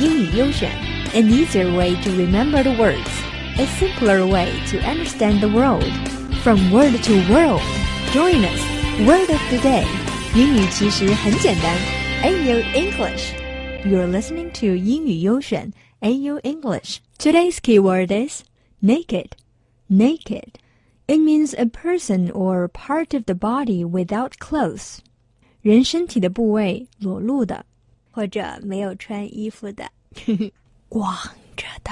[0.00, 0.70] 英语优选，
[1.14, 3.10] an easier way to remember the words,
[3.58, 5.84] a simpler way to understand the world.
[6.42, 7.62] From word to world,
[8.12, 8.60] join us.
[9.06, 9.84] Word of the day，
[10.34, 11.76] 英语其实很简单。
[12.22, 13.32] AU English.
[13.84, 16.98] You're listening to 英语优选 AU English.
[17.18, 18.42] Today's keyword is
[18.80, 19.30] naked.
[19.88, 20.58] Naked.
[21.06, 24.98] It means a person or part of the body without clothes.
[25.60, 27.66] 人身体的部位裸露的，
[28.16, 29.90] 或者没有穿衣服的，
[30.88, 31.14] 光
[31.56, 31.90] 着的。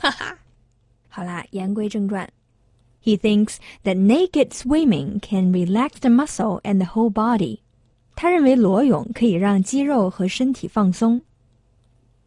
[0.00, 0.38] 哈哈。
[1.08, 2.28] 好啦，言归正传。
[3.02, 7.60] He thinks that naked swimming can relax the muscle and the whole body.
[8.14, 11.22] 他认为裸泳可以让肌肉和身体放松。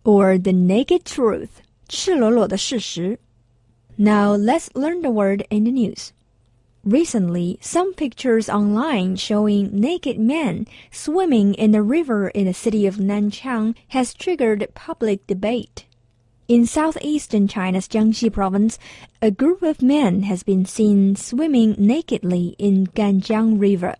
[0.04, 1.50] Or the naked truth，
[1.88, 3.20] 赤裸裸的事实。
[3.96, 6.10] Now let's learn the word in the news.
[6.85, 12.97] Recently, some pictures online showing naked men swimming in a river in the city of
[12.97, 15.85] Nanchang has triggered public debate.
[16.49, 18.79] In southeastern China's Jiangxi province,
[19.21, 23.97] a group of men has been seen swimming nakedly in Ganjiang River.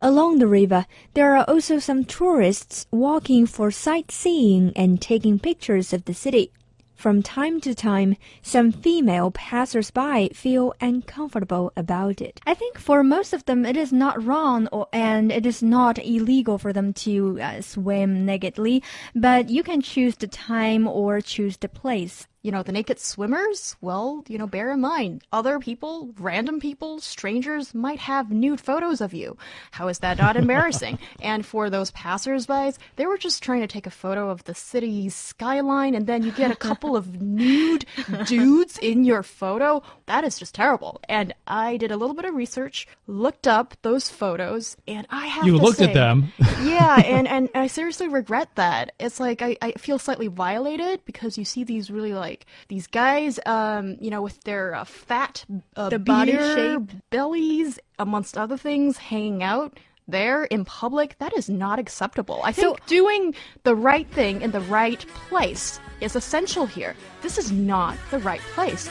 [0.00, 6.04] Along the river, there are also some tourists walking for sightseeing and taking pictures of
[6.04, 6.52] the city.
[7.00, 12.42] From time to time, some female passers-by feel uncomfortable about it.
[12.44, 15.98] I think for most of them, it is not wrong or, and it is not
[15.98, 18.82] illegal for them to uh, swim nakedly,
[19.14, 23.76] but you can choose the time or choose the place you know, the naked swimmers,
[23.82, 29.02] well, you know, bear in mind, other people, random people, strangers might have nude photos
[29.02, 29.36] of you.
[29.72, 30.98] How is that not embarrassing?
[31.20, 35.14] and for those passersby, they were just trying to take a photo of the city's
[35.14, 37.84] skyline and then you get a couple of nude
[38.26, 39.82] dudes in your photo.
[40.06, 41.00] That is just terrible.
[41.08, 45.46] And I did a little bit of research, looked up those photos, and I have
[45.46, 46.32] You looked say, at them.
[46.62, 48.92] yeah, and, and I seriously regret that.
[48.98, 52.86] It's like I, I feel slightly violated because you see these really like like these
[52.86, 55.44] guys, um, you know, with their uh, fat,
[55.76, 61.48] uh, the body shape, bellies, amongst other things, hanging out there in public, that is
[61.48, 62.40] not acceptable.
[62.44, 63.34] I think so, doing
[63.64, 66.94] the right thing in the right place is essential here.
[67.22, 68.88] This is not the right place.